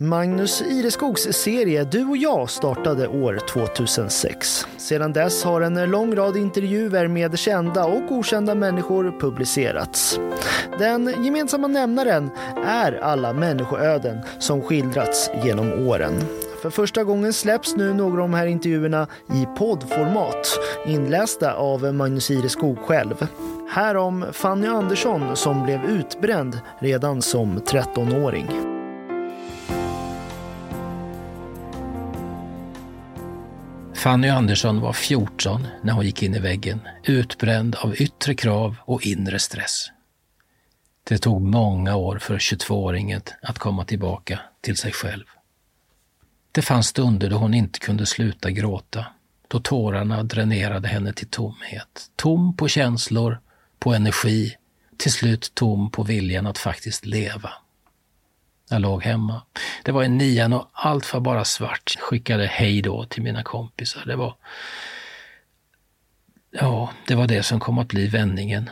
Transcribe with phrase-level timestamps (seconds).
[0.00, 4.66] Magnus Ireskogs serie Du och jag startade år 2006.
[4.76, 10.20] Sedan dess har en lång rad intervjuer med kända och okända människor publicerats.
[10.78, 12.30] Den gemensamma nämnaren
[12.66, 16.14] är alla människoöden som skildrats genom åren.
[16.62, 22.30] För första gången släpps nu några av de här intervjuerna i poddformat, inlästa av Magnus
[22.30, 23.26] Ireskog själv.
[23.70, 28.67] Här om Fanny Andersson som blev utbränd redan som 13-åring.
[33.98, 39.06] Fanny Andersson var 14 när hon gick in i väggen, utbränd av yttre krav och
[39.06, 39.86] inre stress.
[41.04, 45.24] Det tog många år för 22-åringen att komma tillbaka till sig själv.
[46.52, 49.06] Det fanns stunder då hon inte kunde sluta gråta,
[49.48, 52.10] då tårarna dränerade henne till tomhet.
[52.16, 53.40] Tom på känslor,
[53.78, 54.54] på energi,
[54.96, 57.52] till slut tom på viljan att faktiskt leva.
[58.70, 59.42] Jag låg hemma.
[59.84, 61.92] Det var i nian och allt var bara svart.
[61.96, 64.02] Jag skickade hej då till mina kompisar.
[64.06, 64.34] Det var...
[66.50, 68.70] Ja, det var det som kom att bli vändningen,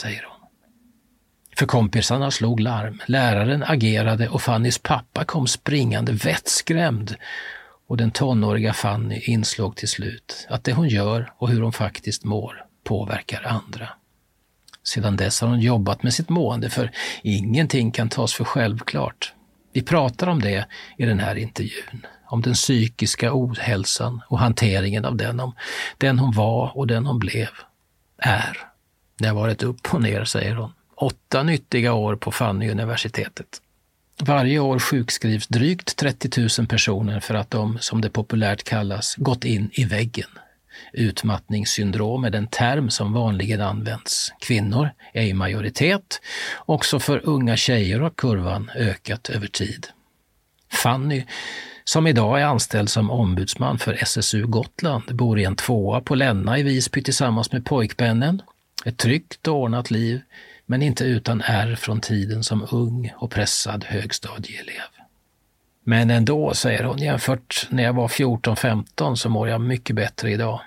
[0.00, 0.48] säger hon.
[1.56, 3.02] För kompisarna slog larm.
[3.06, 7.16] Läraren agerade och Fannys pappa kom springande vettskrämd.
[7.86, 12.24] Och den tonåriga Fanny inslog till slut att det hon gör och hur hon faktiskt
[12.24, 13.88] mår påverkar andra.
[14.84, 16.90] Sedan dess har hon jobbat med sitt mående, för
[17.22, 19.32] ingenting kan tas för självklart.
[19.72, 20.66] Vi pratar om det
[20.98, 25.54] i den här intervjun, om den psykiska ohälsan och hanteringen av den, om
[25.98, 27.48] den hon var och den hon blev,
[28.18, 28.58] är.
[29.18, 30.72] Det har varit upp och ner, säger hon.
[30.96, 33.60] Åtta nyttiga år på Fanny-universitetet.
[34.20, 39.44] Varje år sjukskrivs drygt 30 000 personer för att de, som det populärt kallas, gått
[39.44, 40.28] in i väggen.
[40.92, 44.32] Utmattningssyndrom är den term som vanligen används.
[44.40, 46.20] Kvinnor är i majoritet.
[46.56, 49.86] Också för unga tjejer har kurvan ökat över tid.
[50.72, 51.24] Fanny,
[51.84, 56.58] som idag är anställd som ombudsman för SSU Gotland, bor i en tvåa på Länna
[56.58, 58.42] i Visby tillsammans med pojkvännen.
[58.84, 60.20] Ett tryggt och ordnat liv,
[60.66, 65.03] men inte utan ärr från tiden som ung och pressad högstadieelev.
[65.84, 70.60] Men ändå, säger hon, jämfört när jag var 14-15 så mår jag mycket bättre idag.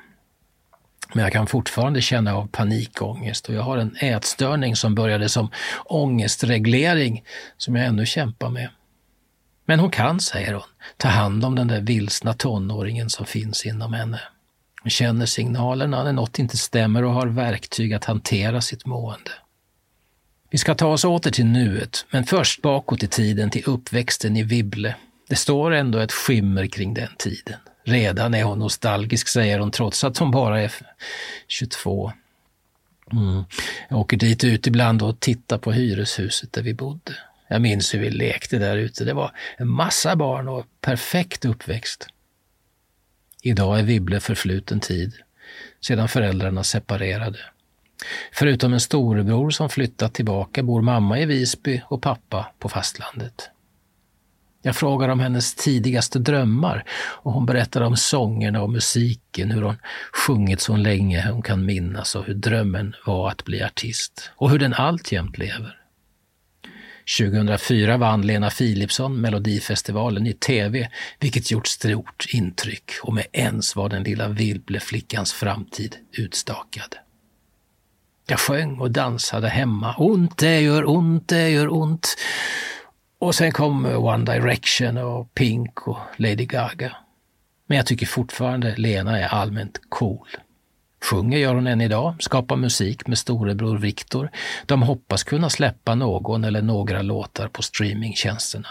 [1.13, 5.51] Men jag kan fortfarande känna av panikångest och jag har en ätstörning som började som
[5.85, 7.23] ångestreglering
[7.57, 8.69] som jag ännu kämpar med.
[9.66, 10.63] Men hon kan, säger hon,
[10.97, 14.19] ta hand om den där vilsna tonåringen som finns inom henne.
[14.81, 19.31] Hon känner signalerna när något inte stämmer och har verktyg att hantera sitt mående.
[20.50, 24.44] Vi ska ta oss åter till nuet, men först bakåt i tiden till uppväxten i
[24.44, 24.95] Vibble.
[25.27, 27.59] Det står ändå ett skimmer kring den tiden.
[27.83, 30.73] Redan är hon nostalgisk, säger hon, trots att hon bara är
[31.47, 32.11] 22.
[33.11, 33.43] Mm.
[33.89, 37.15] Jag åker dit ut ibland och tittar på hyreshuset där vi bodde.
[37.47, 39.03] Jag minns hur vi lekte där ute.
[39.03, 42.07] Det var en massa barn och perfekt uppväxt.
[43.41, 45.13] Idag är Vibble förfluten tid,
[45.81, 47.39] sedan föräldrarna separerade.
[48.31, 53.49] Förutom en storebror som flyttat tillbaka bor mamma i Visby och pappa på fastlandet.
[54.62, 59.75] Jag frågar om hennes tidigaste drömmar och hon berättar om sångerna och musiken, hur hon
[60.13, 64.59] sjungit så länge hon kan minnas och hur drömmen var att bli artist och hur
[64.59, 65.78] den alltjämt lever.
[67.19, 70.89] 2004 vann Lena Philipsson Melodifestivalen i TV,
[71.19, 76.95] vilket gjort stort intryck och med ens var den lilla Vilbleflickans framtid utstakad.
[78.29, 79.95] Jag sjöng och dansade hemma.
[79.97, 82.16] Ont det gör ont, det gör ont.
[83.19, 86.95] Och sen kom eh, One Direction och Pink och Lady Gaga.
[87.67, 90.28] Men jag tycker fortfarande Lena är allmänt cool.
[91.03, 94.29] Sjunger gör hon än idag, skapar musik med storebror Viktor.
[94.66, 98.67] De hoppas kunna släppa någon eller några låtar på streamingtjänsterna.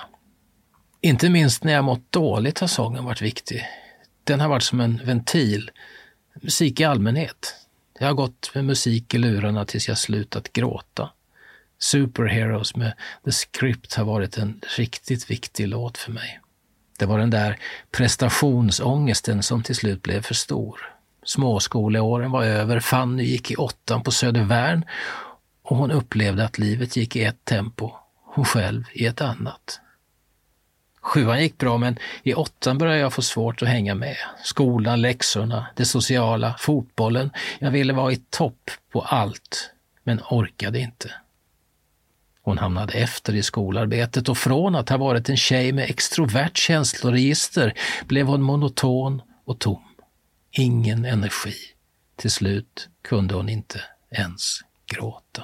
[1.01, 3.65] Inte minst när jag mått dåligt har sången varit viktig.
[4.25, 5.71] Den har varit som en ventil.
[6.43, 7.55] Musik i allmänhet.
[7.99, 11.11] Jag har gått med musik i lurarna tills jag slutat gråta.
[11.79, 12.93] Superheroes med
[13.25, 16.41] The Script har varit en riktigt viktig låt för mig.
[16.99, 17.59] Det var den där
[17.91, 20.93] prestationsångesten som till slut blev för stor.
[21.25, 24.85] Småskoleåren var över, Fanny gick i åttan på Södervärn
[25.63, 27.93] och hon upplevde att livet gick i ett tempo,
[28.25, 29.81] hon själv i ett annat.
[31.01, 34.17] Sjuan gick bra, men i åttan började jag få svårt att hänga med.
[34.45, 37.31] Skolan, läxorna, det sociala, fotbollen.
[37.59, 39.71] Jag ville vara i topp på allt,
[40.05, 41.11] men orkade inte.
[42.47, 47.75] Hon hamnade efter i skolarbetet och från att ha varit en tjej med extrovert känsloregister
[48.07, 49.83] blev hon monoton och tom.
[50.51, 51.55] Ingen energi.
[52.17, 54.61] Till slut kunde hon inte ens
[54.95, 55.43] gråta.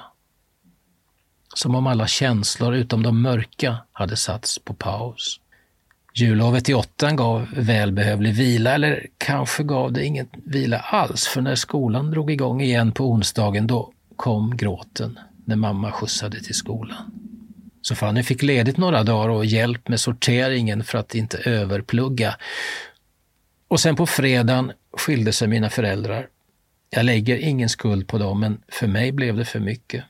[1.55, 5.39] Som om alla känslor utom de mörka hade satts på paus.
[6.13, 11.55] Jullovet i åttan gav välbehövlig vila, eller kanske gav det ingen vila alls, för när
[11.55, 17.11] skolan drog igång igen på onsdagen då kom gråten när mamma skjutsade till skolan.
[17.81, 22.35] Så Fanny fick ledigt några dagar och hjälp med sorteringen för att inte överplugga.
[23.67, 26.27] Och sen på fredagen skilde sig mina föräldrar.
[26.89, 30.03] Jag lägger ingen skuld på dem, men för mig blev det för mycket.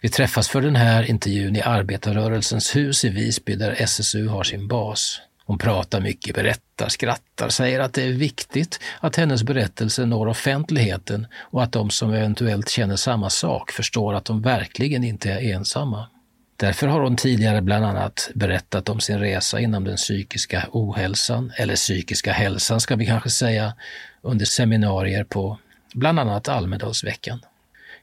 [0.00, 4.68] Vi träffas för den här intervjun i Arbetarrörelsens hus i Visby där SSU har sin
[4.68, 5.20] bas.
[5.44, 11.26] Hon pratar mycket, berättar, skrattar, säger att det är viktigt att hennes berättelse når offentligheten
[11.34, 16.08] och att de som eventuellt känner samma sak förstår att de verkligen inte är ensamma.
[16.56, 21.76] Därför har hon tidigare bland annat berättat om sin resa inom den psykiska ohälsan, eller
[21.76, 23.74] psykiska hälsan ska vi kanske säga,
[24.20, 25.58] under seminarier på
[25.94, 27.40] bland annat Almedalsveckan.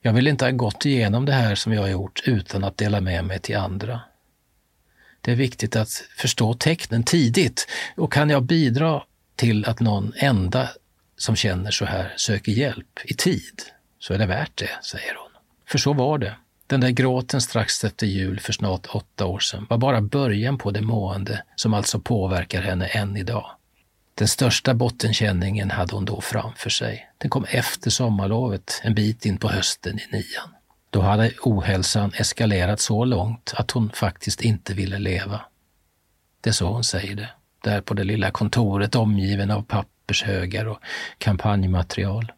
[0.01, 3.01] Jag vill inte ha gått igenom det här som jag har gjort utan att dela
[3.01, 4.01] med mig till andra.
[5.29, 7.67] Det är viktigt att förstå tecknen tidigt
[7.97, 9.03] och kan jag bidra
[9.35, 10.69] till att någon enda
[11.17, 13.61] som känner så här söker hjälp i tid
[13.99, 15.31] så är det värt det, säger hon.
[15.67, 16.35] För så var det.
[16.67, 20.71] Den där gråten strax efter jul för snart åtta år sedan var bara början på
[20.71, 23.51] det mående som alltså påverkar henne än idag.
[24.15, 27.09] Den största bottenkänningen hade hon då framför sig.
[27.17, 30.58] Den kom efter sommarlovet, en bit in på hösten i nian.
[30.89, 35.41] Då hade ohälsan eskalerat så långt att hon faktiskt inte ville leva.
[36.41, 37.30] Det är så hon säger det,
[37.63, 40.80] där på det lilla kontoret omgiven av pappershögar och
[41.18, 42.31] kampanjmaterial.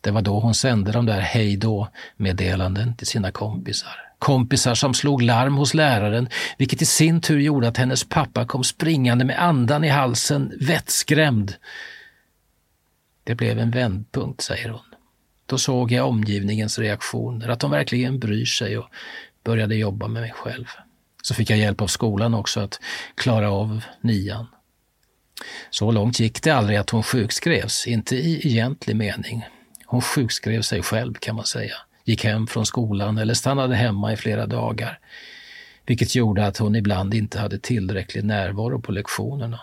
[0.00, 3.96] Det var då hon sände de där hej då-meddelanden till sina kompisar.
[4.18, 6.28] Kompisar som slog larm hos läraren,
[6.58, 11.54] vilket i sin tur gjorde att hennes pappa kom springande med andan i halsen, vettskrämd.
[13.24, 14.89] Det blev en vändpunkt, säger hon.
[15.50, 18.88] Då såg jag omgivningens reaktioner, att de verkligen bryr sig och
[19.44, 20.66] började jobba med mig själv.
[21.22, 22.80] Så fick jag hjälp av skolan också att
[23.14, 24.46] klara av nian.
[25.70, 29.46] Så långt gick det aldrig att hon sjukskrevs, inte i egentlig mening.
[29.86, 31.74] Hon sjukskrev sig själv kan man säga,
[32.04, 34.98] gick hem från skolan eller stannade hemma i flera dagar,
[35.86, 39.60] vilket gjorde att hon ibland inte hade tillräcklig närvaro på lektionerna.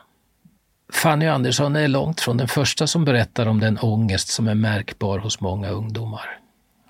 [0.93, 5.19] Fanny Andersson är långt från den första som berättar om den ångest som är märkbar
[5.19, 6.39] hos många ungdomar.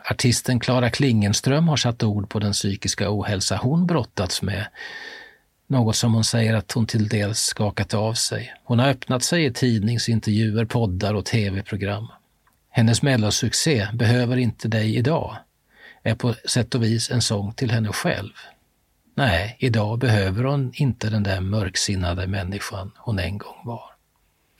[0.09, 4.67] Artisten Klara Klingenström har satt ord på den psykiska ohälsa hon brottats med.
[5.67, 8.53] Något som hon säger att hon till dels skakat av sig.
[8.63, 12.07] Hon har öppnat sig i tidningsintervjuer, poddar och tv-program.
[12.69, 15.37] Hennes mellosuccé Behöver inte dig idag
[16.03, 18.33] är på sätt och vis en sång till henne själv.
[19.17, 23.83] Nej, idag behöver hon inte den där mörksinnade människan hon en gång var.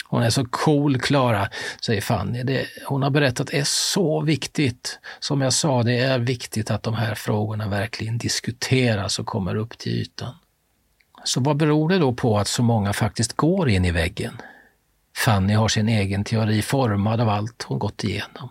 [0.06, 1.50] Hon är så cool, Klara,
[1.86, 2.44] säger Fanny.
[2.44, 5.00] Det hon har berättat är så viktigt.
[5.20, 9.78] Som jag sa, det är viktigt att de här frågorna verkligen diskuteras och kommer upp
[9.78, 10.36] till ytan.
[11.24, 14.42] Så vad beror det då på att så många faktiskt går in i väggen?
[15.18, 18.50] Fanny har sin egen teori formad av allt hon gått igenom.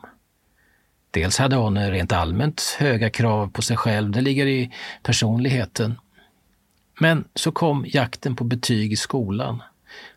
[1.16, 4.72] Dels hade hon rent allmänt höga krav på sig själv, det ligger i
[5.02, 5.98] personligheten.
[7.00, 9.62] Men så kom jakten på betyg i skolan.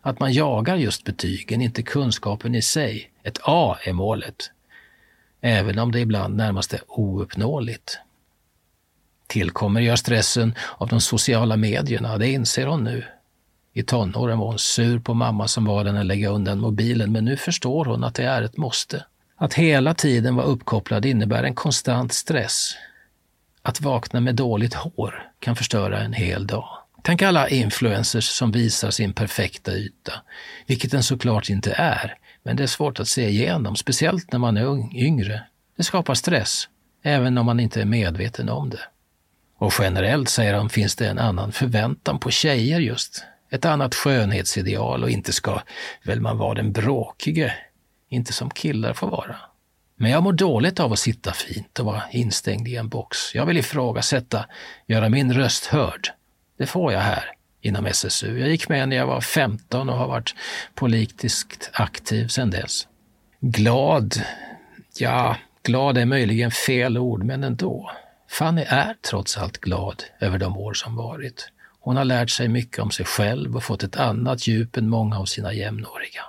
[0.00, 3.10] Att man jagar just betygen, inte kunskapen i sig.
[3.22, 4.50] Ett A är målet.
[5.40, 7.98] Även om det ibland närmast är ouppnåeligt.
[9.26, 13.04] Tillkommer gör stressen av de sociala medierna, det inser hon nu.
[13.72, 17.36] I tonåren var hon sur på mamma som bad henne lägga undan mobilen, men nu
[17.36, 19.04] förstår hon att det är ett måste.
[19.42, 22.72] Att hela tiden vara uppkopplad innebär en konstant stress.
[23.62, 26.68] Att vakna med dåligt hår kan förstöra en hel dag.
[27.02, 30.12] Tänk alla influencers som visar sin perfekta yta,
[30.66, 34.56] vilket den såklart inte är, men det är svårt att se igenom, speciellt när man
[34.56, 35.42] är yngre.
[35.76, 36.68] Det skapar stress,
[37.02, 38.82] även om man inte är medveten om det.
[39.58, 43.24] Och generellt, säger han, finns det en annan förväntan på tjejer just.
[43.50, 45.62] Ett annat skönhetsideal och inte ska
[46.02, 47.54] väl man vara den bråkige
[48.10, 49.36] inte som killar får vara.
[49.96, 53.34] Men jag mår dåligt av att sitta fint och vara instängd i en box.
[53.34, 54.46] Jag vill ifrågasätta,
[54.86, 56.08] göra min röst hörd.
[56.58, 57.24] Det får jag här
[57.60, 58.38] inom SSU.
[58.38, 60.34] Jag gick med när jag var 15 och har varit
[60.74, 62.86] politiskt aktiv sedan dess.
[63.40, 64.14] Glad?
[64.98, 67.90] Ja, glad är möjligen fel ord, men ändå.
[68.28, 71.48] Fanny är trots allt glad över de år som varit.
[71.80, 75.18] Hon har lärt sig mycket om sig själv och fått ett annat djup än många
[75.18, 76.22] av sina jämnåriga.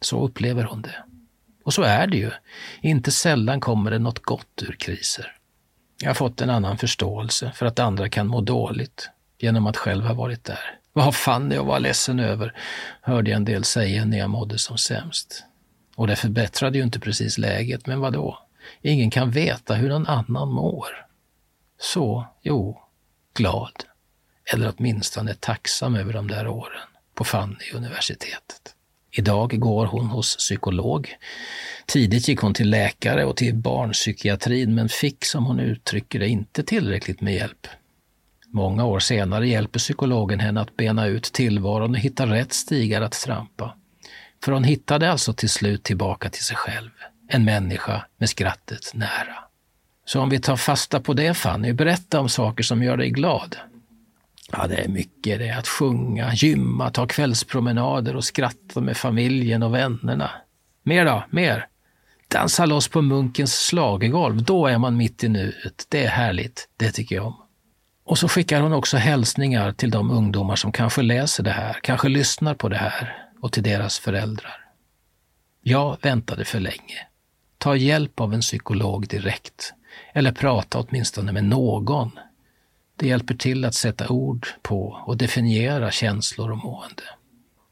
[0.00, 1.04] Så upplever hon det.
[1.64, 2.30] Och så är det ju.
[2.80, 5.36] Inte sällan kommer det något gott ur kriser.
[6.00, 10.04] Jag har fått en annan förståelse för att andra kan må dåligt genom att själv
[10.04, 10.78] ha varit där.
[10.92, 12.54] Vad har Fanny att vara ledsen över,
[13.02, 15.44] hörde jag en del säga när jag mådde som sämst.
[15.96, 18.38] Och det förbättrade ju inte precis läget, men vad då?
[18.82, 21.06] Ingen kan veta hur någon annan mår.
[21.80, 22.82] Så, jo,
[23.34, 23.84] glad.
[24.52, 28.74] eller åtminstone tacksam över de där åren på Fanny-universitetet.
[29.10, 31.14] Idag går hon hos psykolog.
[31.86, 36.62] Tidigt gick hon till läkare och till barnpsykiatrin men fick, som hon uttrycker det, inte
[36.62, 37.66] tillräckligt med hjälp.
[38.50, 43.12] Många år senare hjälper psykologen henne att bena ut tillvaron och hitta rätt stigar att
[43.12, 43.74] trampa.
[44.44, 46.90] För hon hittade alltså till slut tillbaka till sig själv,
[47.28, 49.34] en människa med skrattet nära.
[50.04, 53.56] Så om vi tar fasta på det Fanny, berätta om saker som gör dig glad.
[54.52, 55.50] Ja, det är mycket det.
[55.50, 60.30] Att sjunga, gymma, ta kvällspromenader och skratta med familjen och vännerna.
[60.82, 61.24] Mer då?
[61.30, 61.66] Mer?
[62.28, 64.42] Dansa loss på munkens slagergolv.
[64.42, 65.86] Då är man mitt i nuet.
[65.88, 66.68] Det är härligt.
[66.76, 67.36] Det tycker jag om.
[68.04, 72.08] Och så skickar hon också hälsningar till de ungdomar som kanske läser det här, kanske
[72.08, 74.64] lyssnar på det här och till deras föräldrar.
[75.62, 77.06] Jag väntade för länge.
[77.58, 79.74] Ta hjälp av en psykolog direkt.
[80.12, 82.10] Eller prata åtminstone med någon
[82.98, 87.02] det hjälper till att sätta ord på och definiera känslor och mående.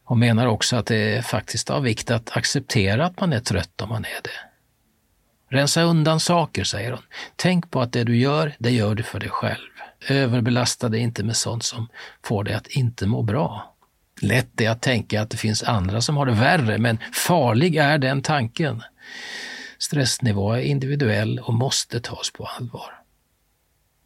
[0.05, 3.81] Hon menar också att det är faktiskt av vikt att acceptera att man är trött
[3.81, 4.47] om man är det.
[5.57, 7.03] Rensa undan saker, säger hon.
[7.37, 9.69] Tänk på att det du gör, det gör du för dig själv.
[10.09, 11.89] Överbelasta dig inte med sånt som
[12.23, 13.75] får dig att inte må bra.
[14.21, 17.99] Lätt är att tänka att det finns andra som har det värre, men farlig är
[17.99, 18.83] den tanken.
[19.79, 23.01] Stressnivå är individuell och måste tas på allvar.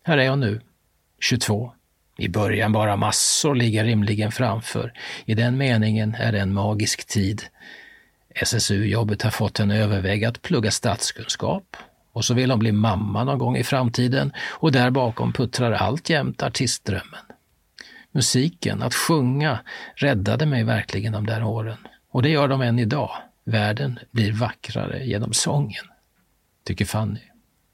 [0.04, 0.60] Här är hon nu,
[1.20, 1.72] 22.
[2.18, 4.92] I början bara massor ligger rimligen framför.
[5.24, 7.42] I den meningen är det en magisk tid.
[8.34, 11.76] SSU-jobbet har fått henne överväga att plugga statskunskap
[12.12, 16.42] och så vill hon bli mamma någon gång i framtiden och där bakom puttrar alltjämt
[16.42, 17.20] artistdrömmen.
[18.12, 19.60] Musiken, att sjunga,
[19.96, 21.76] räddade mig verkligen de där åren.
[22.10, 23.10] Och det gör de än idag.
[23.44, 25.84] Världen blir vackrare genom sången,
[26.64, 27.29] tycker Fanny.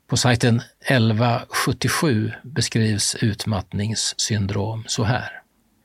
[0.07, 5.43] På sajten 1177 beskrivs utmattningssyndrom så här.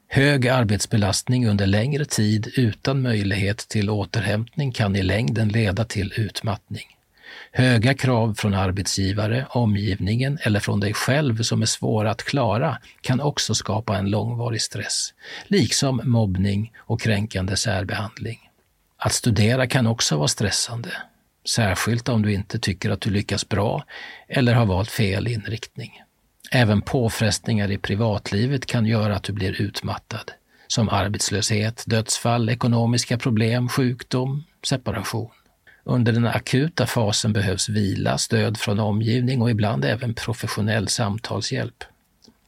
[0.07, 6.85] Hög arbetsbelastning under längre tid utan möjlighet till återhämtning kan i längden leda till utmattning.
[7.51, 13.21] Höga krav från arbetsgivare, omgivningen eller från dig själv som är svåra att klara kan
[13.21, 15.13] också skapa en långvarig stress,
[15.47, 18.39] liksom mobbning och kränkande särbehandling.
[18.97, 20.89] Att studera kan också vara stressande.
[21.49, 23.85] Särskilt om du inte tycker att du lyckas bra
[24.27, 26.01] eller har valt fel inriktning.
[26.51, 30.31] Även påfrestningar i privatlivet kan göra att du blir utmattad,
[30.67, 35.31] som arbetslöshet, dödsfall, ekonomiska problem, sjukdom, separation.
[35.83, 41.83] Under den akuta fasen behövs vila, stöd från omgivning och ibland även professionell samtalshjälp.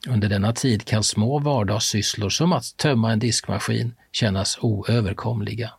[0.07, 5.71] Under denna tid kan små vardagssysslor som att tömma en diskmaskin kännas oöverkomliga.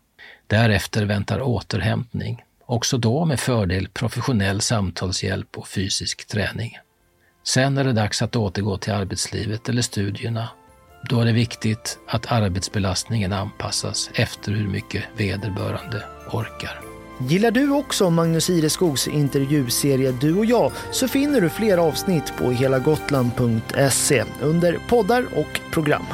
[0.47, 6.79] Därefter väntar återhämtning, också då med fördel professionell samtalshjälp och fysisk träning.
[7.45, 10.49] Sen är det dags att återgå till arbetslivet eller studierna.
[11.11, 16.03] Då är det viktigt att arbetsbelastningen anpassas efter hur mycket vederbörande
[16.33, 16.81] orkar.
[17.21, 22.51] Gillar du också Magnus Ireskogs intervjuserie Du och jag så finner du fler avsnitt på
[22.51, 26.07] helagotland.se under poddar och program.